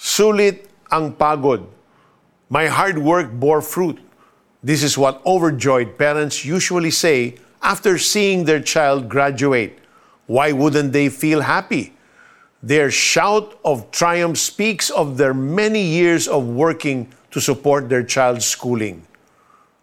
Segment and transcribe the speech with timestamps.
[0.00, 1.68] Sulit ang pagod.
[2.48, 4.00] My hard work bore fruit.
[4.64, 9.76] This is what overjoyed parents usually say after seeing their child graduate.
[10.24, 11.92] Why wouldn't they feel happy?
[12.64, 18.48] Their shout of triumph speaks of their many years of working to support their child's
[18.48, 19.04] schooling.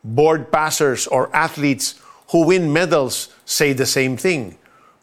[0.01, 2.01] Board passers or athletes
[2.33, 4.57] who win medals say the same thing,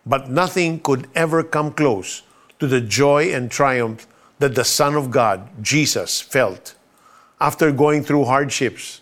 [0.05, 2.27] but nothing could ever come close
[2.59, 6.75] to the joy and triumph that the Son of God, Jesus, felt.
[7.41, 9.01] After going through hardships,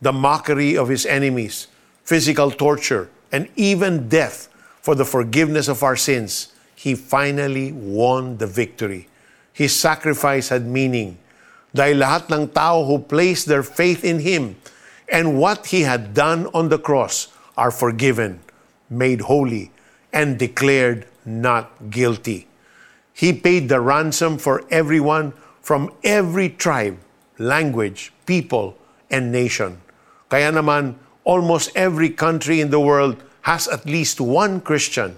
[0.00, 1.68] the mockery of his enemies,
[2.02, 4.48] physical torture, and even death
[4.80, 9.08] for the forgiveness of our sins, he finally won the victory.
[9.52, 11.18] His sacrifice had meaning
[11.74, 14.54] dahil lahat ng tao who placed their faith in Him
[15.10, 18.38] and what He had done on the cross are forgiven,
[18.86, 19.74] made holy,
[20.14, 22.46] and declared not guilty.
[23.14, 25.32] He paid the ransom for everyone
[25.62, 26.98] from every tribe,
[27.38, 28.76] language, people,
[29.08, 29.80] and nation.
[30.28, 35.14] Kaya naman, almost every country in the world has at least one Christian.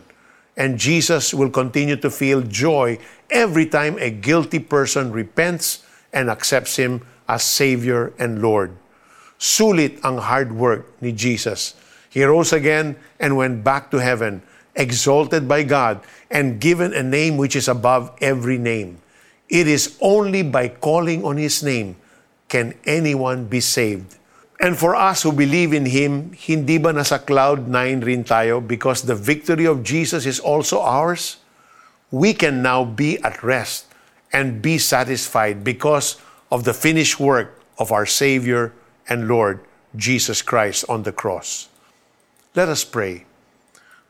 [0.57, 3.01] And Jesus will continue to feel joy
[3.33, 8.77] every time a guilty person repents and accepts Him as Savior and Lord.
[9.37, 11.77] Sulit ang hard work ni Jesus.
[12.09, 14.41] He rose again and went back to heaven,
[14.77, 19.01] exalted by God, and given a name which is above every name.
[19.49, 21.97] It is only by calling on His name
[22.49, 24.17] can anyone be saved.
[24.61, 29.03] And for us who believe in Him, hindi ba nasa cloud nine rin tayo because
[29.03, 31.37] the victory of Jesus is also ours?
[32.11, 33.87] We can now be at rest
[34.33, 36.17] and be satisfied because
[36.51, 38.73] of the finished work of our Savior
[39.09, 39.61] and Lord
[39.95, 41.69] Jesus Christ on the cross.
[42.55, 43.27] Let us pray.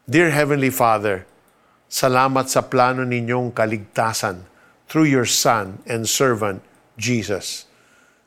[0.07, 1.27] Dear Heavenly Father,
[1.91, 4.47] salamat sa plano ninyong kaligtasan
[4.87, 6.63] through your Son and servant,
[6.95, 7.67] Jesus.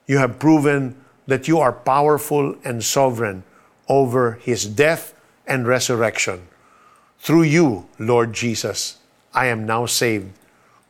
[0.03, 0.99] You have proven
[1.31, 3.47] that you are powerful and sovereign
[3.87, 5.15] over his death
[5.47, 6.51] and resurrection.
[7.23, 8.99] Through you, Lord Jesus,
[9.31, 10.35] I am now saved.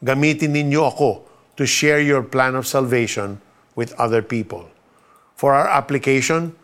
[0.01, 1.21] Gamitin ninyo ako
[1.53, 3.37] to share your plan of salvation
[3.77, 4.73] with other people.
[5.37, 6.57] For our application,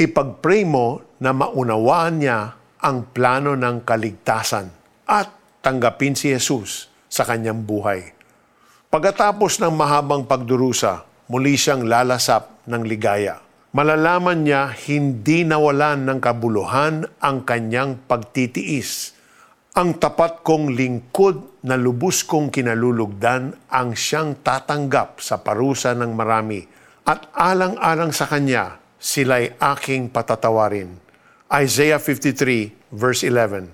[0.00, 4.72] ipagpray mo na maunawaan niya ang plano ng kaligtasan
[5.04, 5.28] at
[5.60, 8.16] tanggapin si Jesus sa kanyang buhay.
[8.88, 13.38] Pagkatapos ng mahabang pagdurusa, muli siyang lalasap ng ligaya.
[13.70, 19.14] Malalaman niya hindi nawalan ng kabuluhan ang kanyang pagtitiis.
[19.78, 26.66] Ang tapat kong lingkod na lubos kong kinalulugdan ang siyang tatanggap sa parusa ng marami
[27.06, 31.09] at alang-alang sa kanya sila'y aking patatawarin.
[31.52, 33.72] Isaiah 53 verse 11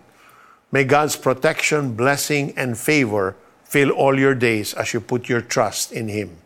[0.73, 5.93] May God's protection, blessing, and favor fill all your days as you put your trust
[5.93, 6.37] in Him.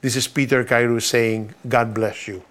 [0.00, 2.42] This is Peter Cairo saying, God bless you.